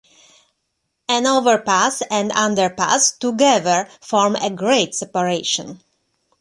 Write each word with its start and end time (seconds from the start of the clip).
An 1.07 1.27
"overpass" 1.27 2.01
and 2.09 2.31
"underpass" 2.31 3.19
together 3.19 3.87
form 4.01 4.35
a 4.35 4.49
grade 4.49 4.95
separation. 4.95 5.79